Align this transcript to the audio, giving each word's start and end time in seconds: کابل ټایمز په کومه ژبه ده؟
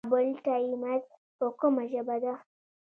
کابل 0.07 0.27
ټایمز 0.45 1.03
په 1.37 1.45
کومه 1.59 1.83
ژبه 1.91 2.15
ده؟ 2.23 2.33